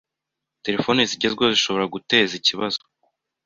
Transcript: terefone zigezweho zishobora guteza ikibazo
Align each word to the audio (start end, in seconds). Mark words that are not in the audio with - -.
terefone 0.65 1.01
zigezweho 1.09 1.51
zishobora 1.55 1.91
guteza 1.93 2.33
ikibazo 2.39 2.79